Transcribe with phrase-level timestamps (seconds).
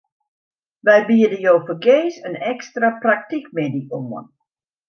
[0.85, 4.27] Wy biede jo fergees in ekstra praktykmiddei oan.